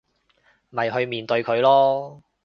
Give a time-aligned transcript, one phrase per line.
[0.71, 2.21] 咪去面對佢囉